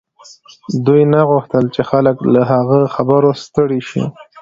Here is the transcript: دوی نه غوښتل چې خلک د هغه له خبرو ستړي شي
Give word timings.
دوی 0.85 1.01
نه 1.13 1.21
غوښتل 1.29 1.65
چې 1.75 1.81
خلک 1.89 2.15
د 2.33 2.35
هغه 2.51 2.75
له 2.83 2.89
خبرو 2.95 3.29
ستړي 3.45 3.81
شي 3.89 4.03